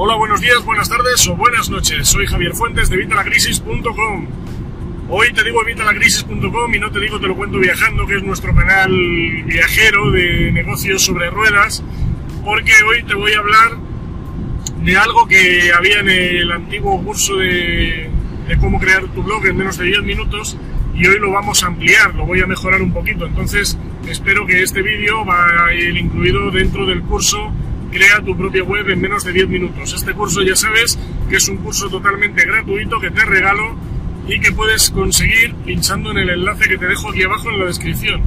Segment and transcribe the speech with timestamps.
[0.00, 2.06] Hola, buenos días, buenas tardes o buenas noches.
[2.06, 4.28] Soy Javier Fuentes de Vitalacrisis.com.
[5.08, 8.54] Hoy te digo Vitalacrisis.com y no te digo Te lo cuento viajando, que es nuestro
[8.54, 8.92] canal
[9.44, 11.82] viajero de negocios sobre ruedas,
[12.44, 13.76] porque hoy te voy a hablar
[14.84, 18.08] de algo que había en el antiguo curso de,
[18.60, 20.56] cómo crear tu blog en menos de 10 minutos
[20.94, 23.26] y hoy lo vamos a ampliar, lo voy a mejorar un poquito.
[23.26, 27.52] Entonces, espero que este vídeo va a ir incluido dentro del curso
[27.90, 29.94] Crea tu propia web en menos de 10 minutos.
[29.94, 30.98] Este curso ya sabes
[31.30, 33.76] que es un curso totalmente gratuito que te regalo
[34.26, 37.64] y que puedes conseguir pinchando en el enlace que te dejo aquí abajo en la
[37.64, 38.22] descripción.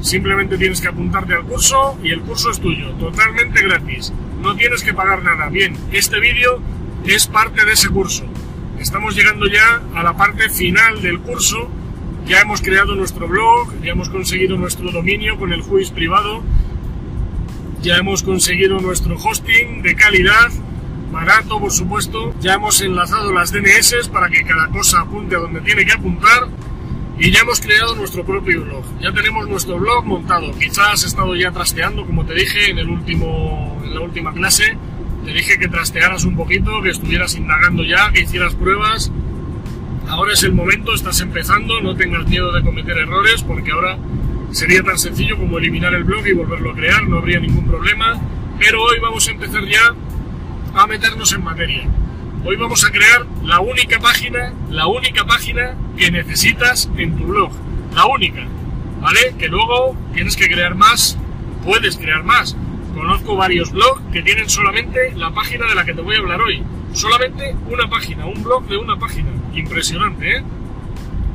[0.00, 4.10] Simplemente tienes que apuntarte al curso y el curso es tuyo, totalmente gratis.
[4.40, 5.50] No tienes que pagar nada.
[5.50, 6.60] Bien, este vídeo
[7.06, 8.24] es parte de ese curso.
[8.78, 11.70] Estamos llegando ya a la parte final del curso.
[12.26, 16.42] Ya hemos creado nuestro blog, ya hemos conseguido nuestro dominio con el juiz privado
[17.82, 20.50] ya hemos conseguido nuestro hosting de calidad,
[21.10, 25.60] barato por supuesto, ya hemos enlazado las DNS para que cada cosa apunte a donde
[25.60, 26.48] tiene que apuntar
[27.18, 28.84] y ya hemos creado nuestro propio blog.
[29.00, 30.52] Ya tenemos nuestro blog montado.
[30.58, 34.76] Quizás has estado ya trasteando, como te dije en, el último, en la última clase.
[35.24, 39.12] Te dije que trastearas un poquito, que estuvieras indagando ya, que hicieras pruebas.
[40.08, 43.98] Ahora es el momento, estás empezando, no tengas miedo de cometer errores porque ahora
[44.52, 48.20] Sería tan sencillo como eliminar el blog y volverlo a crear, no habría ningún problema.
[48.58, 49.94] Pero hoy vamos a empezar ya
[50.74, 51.88] a meternos en materia.
[52.44, 57.50] Hoy vamos a crear la única página, la única página que necesitas en tu blog.
[57.94, 58.46] La única.
[59.00, 59.34] ¿Vale?
[59.38, 61.16] Que luego tienes que crear más,
[61.64, 62.54] puedes crear más.
[62.94, 66.42] Conozco varios blogs que tienen solamente la página de la que te voy a hablar
[66.42, 66.62] hoy.
[66.92, 69.30] Solamente una página, un blog de una página.
[69.54, 70.42] Impresionante, ¿eh?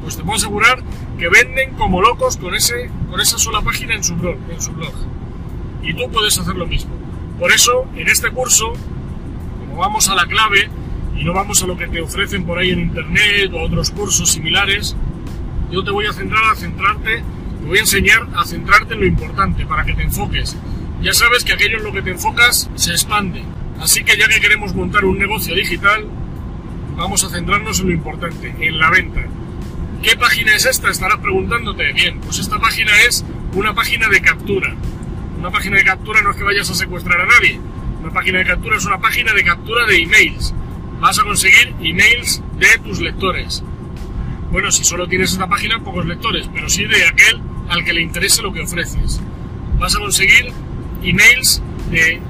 [0.07, 0.81] Pues te puedo asegurar
[1.19, 4.71] que venden como locos con, ese, con esa sola página en su, blog, en su
[4.71, 4.93] blog.
[5.83, 6.95] Y tú puedes hacer lo mismo.
[7.37, 8.71] Por eso, en este curso,
[9.59, 10.69] como vamos a la clave
[11.13, 14.31] y no vamos a lo que te ofrecen por ahí en internet o otros cursos
[14.31, 14.95] similares,
[15.71, 19.07] yo te voy a centrar a centrarte, te voy a enseñar a centrarte en lo
[19.07, 20.55] importante para que te enfoques.
[21.01, 23.43] Ya sabes que aquello en lo que te enfocas se expande.
[23.81, 26.07] Así que ya que queremos montar un negocio digital,
[26.95, 29.25] vamos a centrarnos en lo importante, en la venta.
[30.01, 30.89] ¿Qué página es esta?
[30.89, 31.91] Estarás preguntándote.
[31.93, 34.75] Bien, pues esta página es una página de captura.
[35.39, 37.59] Una página de captura no es que vayas a secuestrar a nadie.
[38.01, 40.53] Una página de captura es una página de captura de emails.
[40.99, 43.63] Vas a conseguir emails de tus lectores.
[44.51, 48.01] Bueno, si solo tienes esta página, pocos lectores, pero sí de aquel al que le
[48.01, 49.19] interese lo que ofreces.
[49.77, 50.51] Vas a conseguir
[51.03, 52.21] emails de,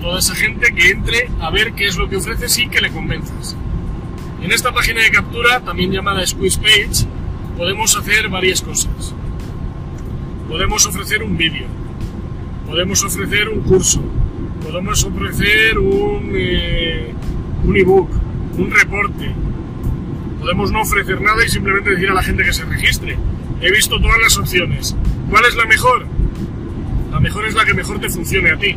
[0.00, 2.90] toda esa gente que entre a ver qué es lo que ofreces y que le
[2.90, 3.56] convenzas.
[4.44, 7.06] En esta página de captura, también llamada Squeeze Page,
[7.56, 9.14] podemos hacer varias cosas.
[10.50, 11.64] Podemos ofrecer un vídeo,
[12.66, 14.02] podemos ofrecer un curso,
[14.62, 17.14] podemos ofrecer un, eh,
[17.64, 18.10] un ebook,
[18.58, 19.34] un reporte.
[20.40, 23.16] Podemos no ofrecer nada y simplemente decir a la gente que se registre.
[23.62, 24.94] He visto todas las opciones.
[25.30, 26.04] ¿Cuál es la mejor?
[27.10, 28.76] La mejor es la que mejor te funcione a ti.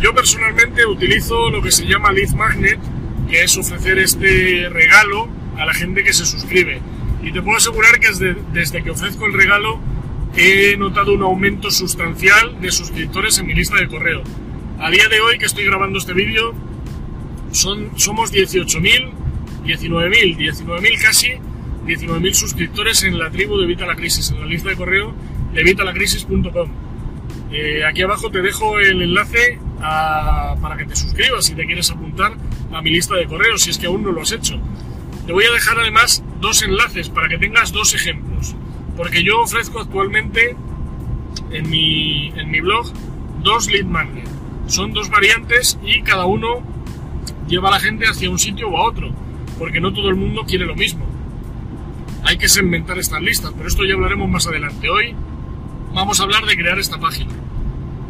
[0.00, 2.78] Yo personalmente utilizo lo que se llama Lead Magnet,
[3.28, 6.80] que es ofrecer este regalo a la gente que se suscribe.
[7.22, 9.80] Y te puedo asegurar que desde, desde que ofrezco el regalo
[10.36, 14.22] he notado un aumento sustancial de suscriptores en mi lista de correo.
[14.78, 16.54] A día de hoy que estoy grabando este vídeo,
[17.50, 19.10] son, somos 18.000,
[19.64, 21.32] 19.000, 19.000 casi,
[21.86, 25.14] 19.000 suscriptores en la tribu de Evita la Crisis, en la lista de correo
[25.52, 26.70] de evitalacrisis.com.
[27.50, 32.34] Eh, aquí abajo te dejo el enlace para que te suscribas si te quieres apuntar
[32.72, 34.58] a mi lista de correos, si es que aún no lo has hecho.
[35.26, 38.54] Te voy a dejar además dos enlaces para que tengas dos ejemplos,
[38.96, 40.56] porque yo ofrezco actualmente
[41.50, 42.92] en mi, en mi blog
[43.42, 44.28] dos lead magnet.
[44.66, 46.62] Son dos variantes y cada uno
[47.46, 49.10] lleva a la gente hacia un sitio o a otro,
[49.58, 51.06] porque no todo el mundo quiere lo mismo.
[52.24, 54.90] Hay que segmentar estas listas, pero esto ya hablaremos más adelante.
[54.90, 55.14] Hoy
[55.94, 57.32] vamos a hablar de crear esta página.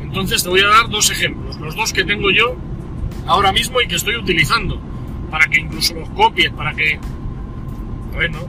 [0.03, 2.57] Entonces te voy a dar dos ejemplos, los dos que tengo yo
[3.29, 4.81] ahora mismo y que estoy utilizando,
[5.31, 6.99] para que incluso los copies, para que,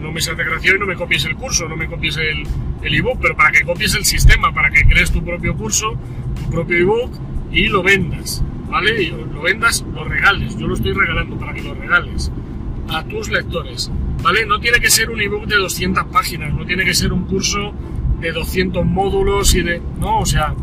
[0.01, 2.43] no me seas desgraciado y no me copies el curso, no me copies el,
[2.81, 5.93] el ebook, pero para que copies el sistema, para que crees tu propio curso,
[6.35, 7.11] tu propio ebook
[7.51, 9.03] y lo vendas, ¿vale?
[9.03, 12.31] Y lo vendas, lo regales, yo lo estoy regalando para que lo regales
[12.89, 13.91] a tus lectores,
[14.23, 14.45] ¿vale?
[14.45, 17.73] No tiene que ser un ebook de 200 páginas, no tiene que ser un curso
[18.21, 19.81] de 200 módulos y de...
[19.99, 20.55] No, o sea,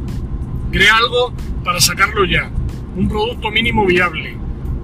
[0.73, 1.33] crea algo
[1.65, 2.51] para sacarlo ya,
[2.97, 4.37] un producto mínimo viable,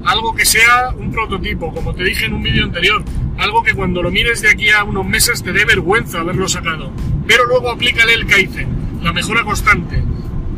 [0.04, 3.02] algo que sea un prototipo, como te dije en un vídeo anterior,
[3.38, 6.92] algo que cuando lo mires de aquí a unos meses te dé vergüenza haberlo sacado,
[7.26, 10.02] pero luego aplícale el Kaizen, la mejora constante.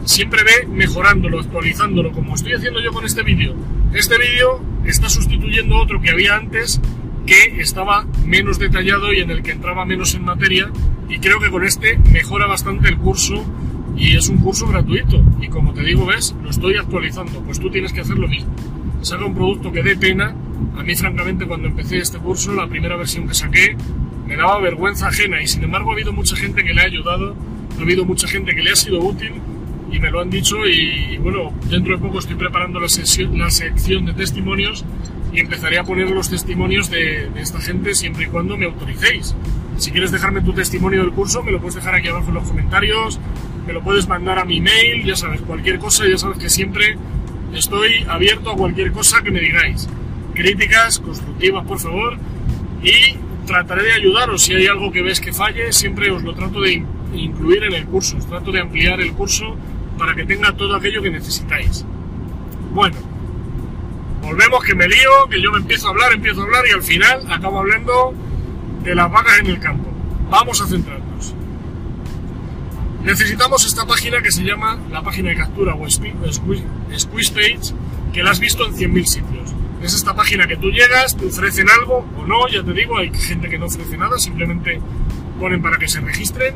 [0.05, 3.55] siempre ve mejorándolo, actualizándolo, como estoy haciendo yo con este vídeo.
[3.95, 6.79] Este vídeo está sustituyendo otro que había antes
[7.25, 10.71] que estaba menos detallado y en el que entraba menos en materia
[11.09, 13.47] y creo que con este mejora bastante el curso
[13.97, 15.23] y es un curso gratuito.
[15.41, 17.41] Y como te digo ves lo estoy actualizando.
[17.41, 18.53] Pues tú tienes que hacer lo mismo.
[19.03, 20.35] Saca un producto que dé pena.
[20.77, 23.77] A mí francamente cuando empecé este curso la primera versión que saqué
[24.27, 25.43] me daba vergüenza ajena.
[25.43, 27.37] Y sin embargo ha habido mucha gente que le ha ayudado.
[27.79, 29.33] Ha habido mucha gente que le ha sido útil
[29.91, 30.67] y me lo han dicho.
[30.67, 34.85] Y, bueno dentro de poco estoy preparando la, sesión, la sección de testimonios.
[35.33, 39.35] Y empezaré a poner los testimonios de, de esta gente siempre y cuando me autoricéis.
[39.77, 42.45] Si quieres dejarme tu testimonio del curso, me lo puedes dejar aquí abajo en los
[42.45, 43.19] comentarios,
[43.67, 46.97] me lo puedes mandar a mi mail, ya sabes, cualquier cosa, ya sabes que siempre
[47.55, 49.89] estoy abierto a cualquier cosa que me digáis.
[50.35, 52.19] Críticas constructivas, por favor,
[52.83, 53.17] y
[53.47, 54.43] trataré de ayudaros.
[54.43, 56.85] Si hay algo que ves que falle, siempre os lo trato de
[57.15, 59.57] incluir en el curso, os trato de ampliar el curso
[59.99, 61.85] para que tenga todo aquello que necesitáis.
[62.73, 62.97] Bueno,
[64.21, 66.83] volvemos que me lío, que yo me empiezo a hablar, empiezo a hablar y al
[66.83, 68.15] final acabo hablando
[68.83, 69.89] de las vacas en el campo.
[70.29, 71.35] Vamos a centrarnos.
[73.05, 77.75] Necesitamos esta página que se llama la página de captura o Squeeze Page,
[78.13, 79.55] que la has visto en 100.000 sitios.
[79.83, 83.13] Es esta página que tú llegas, te ofrecen algo o no, ya te digo, hay
[83.13, 84.81] gente que no ofrece nada, simplemente
[85.39, 86.55] ponen para que se registren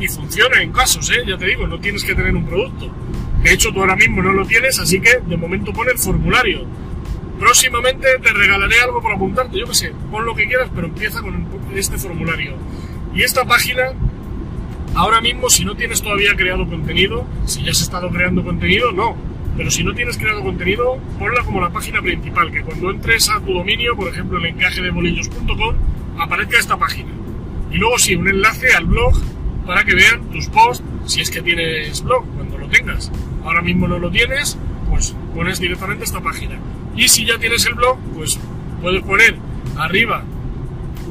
[0.00, 1.22] y funciona en casos, ¿eh?
[1.26, 2.90] ya te digo, no tienes que tener un producto.
[3.42, 6.66] De hecho, tú ahora mismo no lo tienes, así que de momento pone el formulario
[7.38, 11.20] Próximamente te regalaré algo por apuntarte, yo qué sé, pon lo que quieras, pero empieza
[11.20, 12.54] con este formulario.
[13.14, 13.92] Y esta página,
[14.96, 19.14] ahora mismo, si no tienes todavía creado contenido, si ya has estado creando contenido, no.
[19.56, 23.40] Pero si no tienes creado contenido, ponla como la página principal, que cuando entres a
[23.40, 25.76] tu dominio, por ejemplo, el encaje de bolillos.com,
[26.18, 27.10] aparezca esta página.
[27.70, 29.14] Y luego sí, un enlace al blog
[29.66, 33.10] para que vean tus posts, si es que tienes blog, cuando lo tengas.
[33.44, 34.58] Ahora mismo no lo tienes,
[34.90, 36.58] pues pones directamente esta página.
[36.96, 38.38] Y si ya tienes el blog, pues
[38.80, 39.36] puedes poner
[39.76, 40.24] arriba,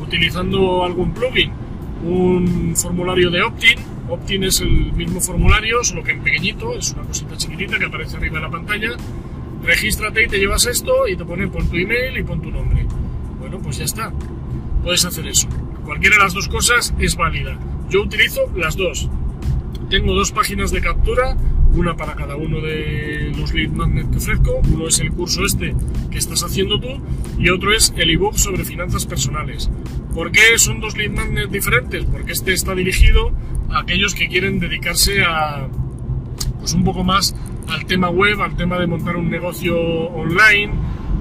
[0.02, 1.52] utilizando algún plugin,
[2.04, 3.80] un formulario de opt-in.
[4.10, 8.18] Opt-in es el mismo formulario, solo que en pequeñito, es una cosita chiquitita que aparece
[8.18, 8.92] arriba de la pantalla.
[9.64, 12.86] Regístrate y te llevas esto y te pone pon tu email y pon tu nombre.
[13.40, 14.12] Bueno, pues ya está.
[14.84, 15.48] Puedes hacer eso.
[15.84, 17.58] Cualquiera de las dos cosas es válida.
[17.90, 19.10] Yo utilizo las dos.
[19.90, 21.38] Tengo dos páginas de captura
[21.76, 24.62] una para cada uno de los lead magnets que ofrezco.
[24.74, 25.76] Uno es el curso este
[26.10, 27.02] que estás haciendo tú
[27.38, 29.70] y otro es el ebook sobre finanzas personales.
[30.16, 32.06] ¿Por qué son dos lead diferentes?
[32.06, 33.34] Porque este está dirigido
[33.70, 35.68] a aquellos que quieren dedicarse a
[36.60, 37.36] pues un poco más
[37.68, 40.72] al tema web, al tema de montar un negocio online,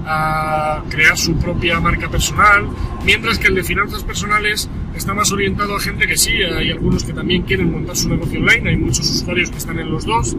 [0.05, 2.69] a crear su propia marca personal,
[3.03, 7.03] mientras que el de finanzas personales está más orientado a gente que sí, hay algunos
[7.03, 10.37] que también quieren montar su negocio online, hay muchos usuarios que están en los dos,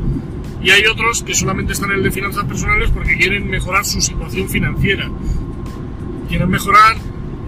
[0.62, 4.00] y hay otros que solamente están en el de finanzas personales porque quieren mejorar su
[4.00, 5.10] situación financiera,
[6.28, 6.96] quieren mejorar,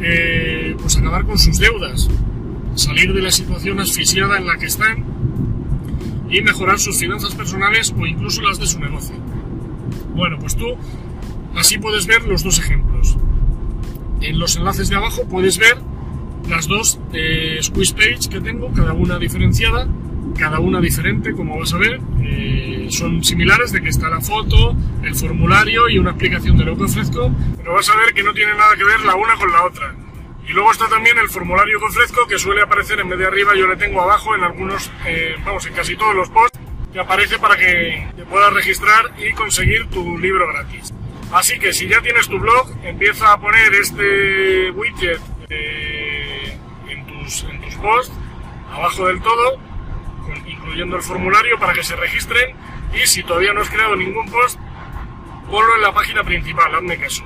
[0.00, 2.08] eh, pues acabar con sus deudas,
[2.74, 5.04] salir de la situación asfixiada en la que están
[6.30, 9.16] y mejorar sus finanzas personales o incluso las de su negocio.
[10.14, 10.76] Bueno, pues tú
[11.56, 13.16] así puedes ver los dos ejemplos.
[14.20, 15.78] En los enlaces de abajo puedes ver
[16.48, 19.88] las dos eh, squeeze page que tengo, cada una diferenciada,
[20.38, 22.00] cada una diferente, como vas a ver.
[22.22, 26.76] Eh, son similares de que está la foto, el formulario y una explicación de lo
[26.76, 29.52] que ofrezco, pero vas a ver que no tiene nada que ver la una con
[29.52, 29.94] la otra.
[30.48, 33.54] Y luego está también el formulario que ofrezco, que suele aparecer en vez de arriba,
[33.54, 36.58] yo le tengo abajo en algunos, eh, vamos, en casi todos los posts,
[36.92, 40.94] que aparece para que te puedas registrar y conseguir tu libro gratis.
[41.32, 45.20] Así que si ya tienes tu blog, empieza a poner este widget
[45.50, 48.14] en tus posts,
[48.72, 49.67] abajo del todo,
[50.68, 52.54] incluyendo el formulario para que se registren
[52.92, 54.60] y si todavía no has creado ningún post,
[55.50, 57.24] ponlo en la página principal, hazme caso.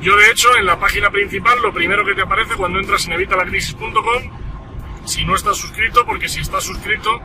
[0.00, 3.12] Yo de hecho en la página principal lo primero que te aparece cuando entras en
[3.12, 4.22] evitalacrisis.com,
[5.04, 7.20] si no estás suscrito, porque si estás suscrito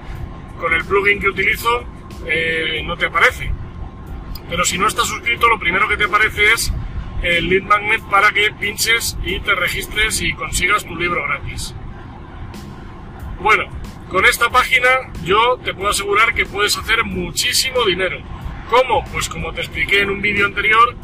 [0.59, 1.85] con el plugin que utilizo
[2.25, 3.49] eh, no te aparece.
[4.49, 6.73] Pero si no estás suscrito lo primero que te aparece es
[7.21, 11.73] el lead magnet para que pinches y te registres y consigas tu libro gratis.
[13.39, 13.65] Bueno,
[14.09, 14.87] con esta página
[15.23, 18.19] yo te puedo asegurar que puedes hacer muchísimo dinero.
[18.69, 19.03] ¿Cómo?
[19.11, 20.95] Pues como te expliqué en un vídeo anterior,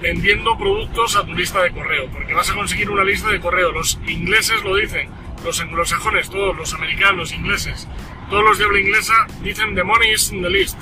[0.00, 3.72] vendiendo productos a tu lista de correo, porque vas a conseguir una lista de correo.
[3.72, 5.08] Los ingleses lo dicen,
[5.44, 7.88] los anglosajones, todos los americanos, ingleses,
[8.28, 10.78] todos los de habla inglesa dicen the money is in the list.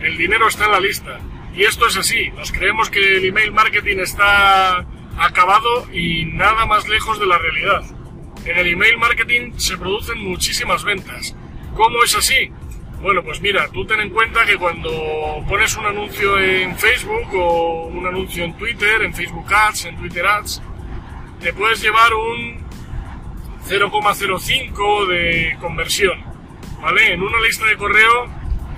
[0.00, 1.20] El dinero está en la lista.
[1.54, 2.30] Y esto es así.
[2.30, 4.86] Nos creemos que el email marketing está
[5.18, 7.82] acabado y nada más lejos de la realidad.
[8.44, 11.34] En el email marketing se producen muchísimas ventas.
[11.74, 12.50] ¿Cómo es así?
[13.02, 14.90] Bueno, pues mira, tú ten en cuenta que cuando
[15.48, 20.26] pones un anuncio en Facebook o un anuncio en Twitter, en Facebook Ads, en Twitter
[20.26, 20.62] Ads,
[21.40, 22.58] te puedes llevar un
[23.66, 26.22] 0,05 de conversión,
[26.82, 27.14] ¿vale?
[27.14, 28.28] En una lista de correo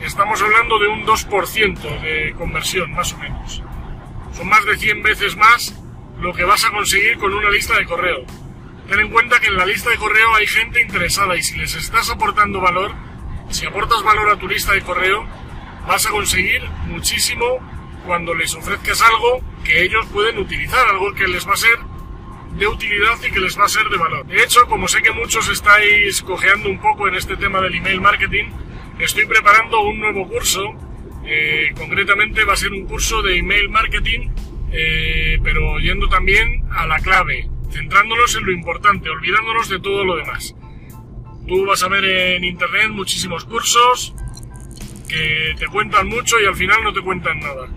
[0.05, 3.63] estamos hablando de un 2% de conversión, más o menos.
[4.37, 5.75] Son más de 100 veces más
[6.21, 8.25] lo que vas a conseguir con una lista de correo.
[8.89, 11.75] Ten en cuenta que en la lista de correo hay gente interesada y si les
[11.75, 12.93] estás aportando valor,
[13.51, 15.27] si aportas valor a tu lista de correo,
[15.87, 17.59] vas a conseguir muchísimo
[18.07, 21.79] cuando les ofrezcas algo que ellos pueden utilizar, algo que les va a ser
[22.57, 24.27] de utilidad y que les va a ser de valor.
[24.27, 28.01] De hecho, como sé que muchos estáis cojeando un poco en este tema del email
[28.01, 28.51] marketing,
[28.99, 30.75] estoy preparando un nuevo curso.
[31.25, 34.29] Eh, concretamente va a ser un curso de email marketing,
[34.73, 40.17] eh, pero yendo también a la clave, centrándonos en lo importante, olvidándonos de todo lo
[40.17, 40.55] demás.
[41.47, 44.15] Tú vas a ver en internet muchísimos cursos
[45.09, 47.69] que te cuentan mucho y al final no te cuentan nada.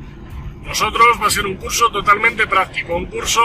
[0.63, 3.41] Nosotros va a ser un curso totalmente práctico, un curso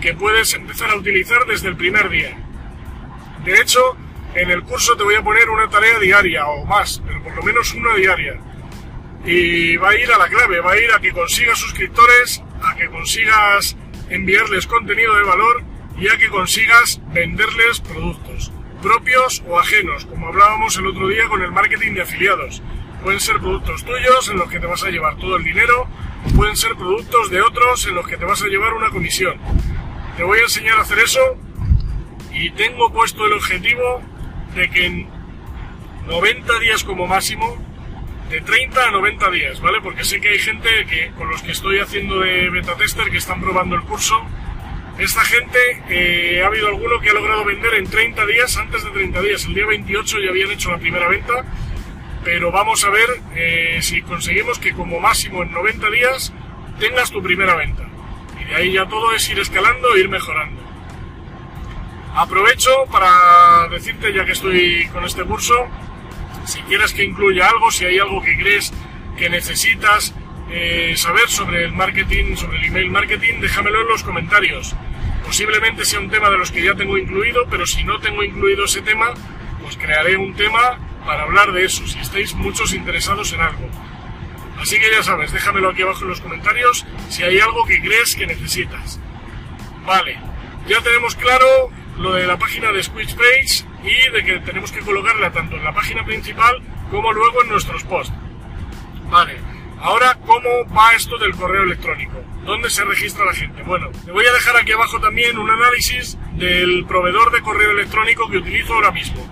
[0.00, 2.36] que puedes empezar a utilizar desde el primer día.
[3.44, 3.96] De hecho,
[4.34, 7.42] en el curso te voy a poner una tarea diaria o más, pero por lo
[7.42, 8.38] menos una diaria.
[9.24, 12.76] Y va a ir a la clave, va a ir a que consigas suscriptores, a
[12.76, 13.76] que consigas
[14.10, 15.67] enviarles contenido de valor
[15.98, 21.42] y a que consigas venderles productos propios o ajenos, como hablábamos el otro día con
[21.42, 22.62] el marketing de afiliados.
[23.02, 25.88] Pueden ser productos tuyos en los que te vas a llevar todo el dinero,
[26.24, 29.36] o pueden ser productos de otros en los que te vas a llevar una comisión.
[30.16, 31.20] Te voy a enseñar a hacer eso
[32.32, 34.02] y tengo puesto el objetivo
[34.54, 35.08] de que en
[36.06, 37.56] 90 días como máximo,
[38.30, 39.80] de 30 a 90 días, ¿vale?
[39.80, 43.18] Porque sé que hay gente que, con los que estoy haciendo de beta tester que
[43.18, 44.22] están probando el curso
[44.98, 48.90] esta gente, eh, ha habido alguno que ha logrado vender en 30 días, antes de
[48.90, 49.44] 30 días.
[49.44, 51.44] El día 28 ya habían hecho la primera venta,
[52.24, 56.32] pero vamos a ver eh, si conseguimos que como máximo en 90 días
[56.80, 57.84] tengas tu primera venta.
[58.40, 60.60] Y de ahí ya todo es ir escalando e ir mejorando.
[62.16, 65.68] Aprovecho para decirte, ya que estoy con este curso,
[66.44, 68.72] si quieres que incluya algo, si hay algo que crees
[69.16, 70.12] que necesitas
[70.50, 74.74] eh, saber sobre el marketing, sobre el email marketing, déjamelo en los comentarios.
[75.28, 78.64] Posiblemente sea un tema de los que ya tengo incluido, pero si no tengo incluido
[78.64, 79.12] ese tema,
[79.60, 83.68] pues crearé un tema para hablar de eso, si estáis muchos interesados en algo.
[84.58, 88.16] Así que ya sabes, déjamelo aquí abajo en los comentarios si hay algo que crees
[88.16, 88.98] que necesitas.
[89.84, 90.18] Vale,
[90.66, 91.68] ya tenemos claro
[91.98, 95.64] lo de la página de Squid Page y de que tenemos que colocarla tanto en
[95.64, 98.14] la página principal como luego en nuestros posts.
[99.10, 99.36] Vale,
[99.78, 102.24] ahora cómo va esto del correo electrónico.
[102.48, 103.62] ¿Dónde se registra la gente?
[103.62, 108.26] Bueno, te voy a dejar aquí abajo también un análisis del proveedor de correo electrónico
[108.30, 109.22] que utilizo ahora mismo.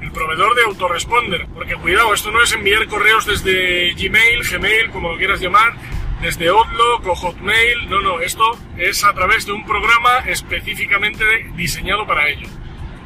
[0.00, 1.48] El proveedor de autoresponder.
[1.52, 5.74] Porque cuidado, esto no es enviar correos desde Gmail, Gmail, como lo quieras llamar,
[6.22, 7.90] desde Outlook o Hotmail.
[7.90, 11.24] No, no, esto es a través de un programa específicamente
[11.54, 12.48] diseñado para ello.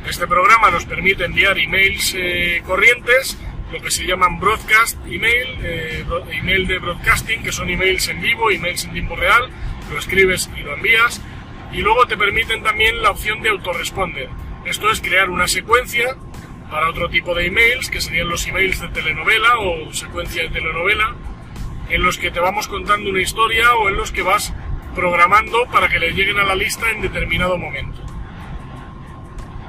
[0.08, 3.36] Este programa nos permite enviar emails eh, corrientes
[3.72, 8.50] lo que se llaman broadcast email, eh, email de broadcasting, que son emails en vivo,
[8.50, 9.50] emails en tiempo real,
[9.90, 11.20] lo escribes y lo envías,
[11.72, 14.28] y luego te permiten también la opción de autoresponder.
[14.64, 16.16] Esto es crear una secuencia
[16.70, 21.14] para otro tipo de emails, que serían los emails de telenovela o secuencia de telenovela,
[21.88, 24.52] en los que te vamos contando una historia o en los que vas
[24.94, 28.02] programando para que le lleguen a la lista en determinado momento.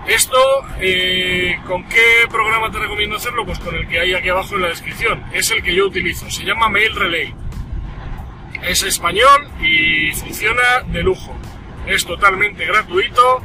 [0.07, 3.45] Esto, eh, ¿con qué programa te recomiendo hacerlo?
[3.45, 5.21] Pues con el que hay aquí abajo en la descripción.
[5.33, 6.29] Es el que yo utilizo.
[6.31, 7.35] Se llama Mail Relay.
[8.63, 11.35] Es español y funciona de lujo.
[11.87, 13.41] Es totalmente gratuito.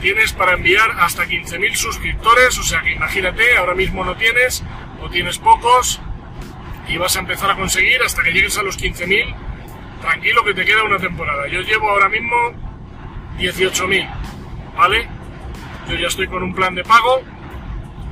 [0.00, 2.58] Tienes para enviar hasta 15.000 suscriptores.
[2.58, 4.64] O sea que imagínate, ahora mismo no tienes
[5.02, 6.00] o tienes pocos
[6.88, 9.34] y vas a empezar a conseguir hasta que llegues a los 15.000.
[10.00, 11.46] Tranquilo que te queda una temporada.
[11.48, 12.34] Yo llevo ahora mismo
[13.38, 14.10] 18.000.
[14.74, 15.21] ¿Vale?
[15.88, 17.22] Yo ya estoy con un plan de pago,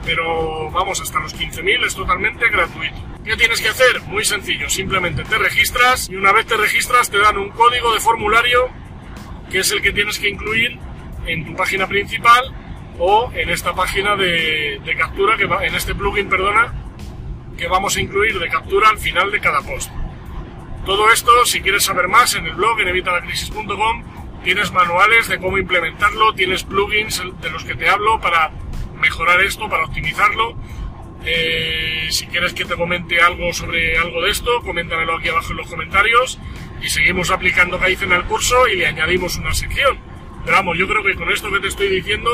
[0.05, 2.97] pero vamos, hasta los 15.000 es totalmente gratuito.
[3.25, 4.01] ¿Qué tienes que hacer?
[4.03, 8.01] Muy sencillo, simplemente te registras y una vez te registras te dan un código de
[8.01, 8.69] formulario
[9.51, 10.79] que es el que tienes que incluir
[11.27, 12.55] en tu página principal
[12.99, 16.73] o en esta página de, captura, que va, en este plugin, perdona,
[17.57, 19.91] que vamos a incluir de captura al final de cada post.
[20.87, 24.05] Todo esto, si quieres saber más, en el blog en evitalacrisis.com
[24.45, 28.51] tienes manuales de cómo implementarlo, tienes plugins de los que te hablo para
[29.01, 30.57] mejorar esto, para optimizarlo.
[31.25, 35.59] Eh, si quieres que te comente algo sobre algo de esto, coméntamelo aquí abajo en
[35.59, 36.39] los comentarios
[36.81, 39.99] y seguimos aplicando Kaizen al curso y le añadimos una sección.
[40.45, 42.31] Pero vamos, yo creo que con esto que te estoy diciendo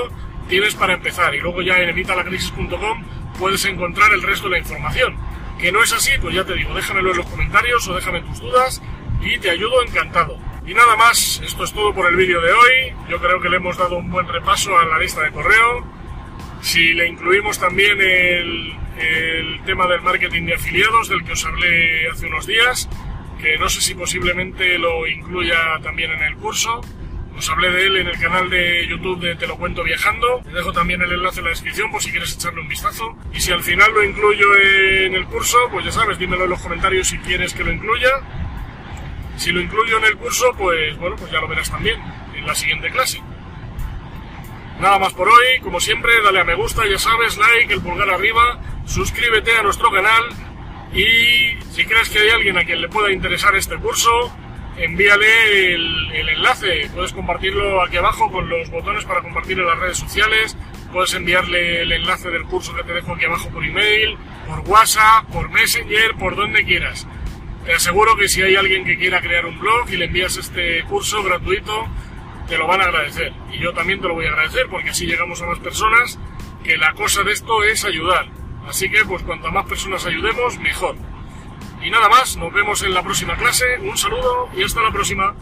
[0.49, 3.05] tienes para empezar y luego ya en evitalacrisis.com
[3.39, 5.17] puedes encontrar el resto de la información.
[5.59, 8.41] Que no es así, pues ya te digo, déjamelo en los comentarios o déjame tus
[8.41, 8.83] dudas
[9.21, 10.39] y te ayudo encantado.
[10.67, 12.93] Y nada más, esto es todo por el vídeo de hoy.
[13.09, 15.87] Yo creo que le hemos dado un buen repaso a la lista de correo.
[16.61, 22.09] Si le incluimos también el, el tema del marketing de afiliados, del que os hablé
[22.09, 22.89] hace unos días,
[23.41, 26.81] que no sé si posiblemente lo incluya también en el curso.
[27.37, 30.41] Os hablé de él en el canal de YouTube de Te lo cuento viajando.
[30.43, 33.17] Te dejo también el enlace en la descripción por si quieres echarle un vistazo.
[33.33, 36.61] Y si al final lo incluyo en el curso, pues ya sabes, dímelo en los
[36.61, 38.11] comentarios si quieres que lo incluya.
[39.47, 42.03] Si lo incluyo en el curso, pues bueno, pues ya lo verás también
[42.35, 43.23] en la siguiente clase.
[44.81, 48.11] Nada más por hoy, como siempre, dale a me gusta, ya sabes, like, el pulgar
[48.11, 50.25] arriba, suscríbete a nuestro canal
[50.93, 54.37] y si crees que hay alguien a quien le pueda interesar este curso,
[54.79, 56.91] envíale el, el, enlace.
[56.93, 60.57] Puedes compartirlo aquí abajo con los botones para compartir en las redes sociales.
[60.93, 65.25] Puedes enviarle el enlace del curso que te dejo aquí abajo por email, por WhatsApp,
[65.27, 67.07] por Messenger, por donde quieras.
[67.67, 70.85] Te aseguro que si hay alguien que quiera crear un blog y le envías este
[70.85, 71.89] curso gratuito,
[72.47, 73.33] te lo van a agradecer.
[73.53, 76.17] Y yo también te lo voy a agradecer porque así llegamos a más personas,
[76.63, 78.29] que la cosa de esto es ayudar.
[78.69, 80.95] Así que pues cuanto más personas ayudemos, mejor.
[81.83, 85.35] Y nada más, nos vemos en la próxima clase, un saludo y hasta la próxima.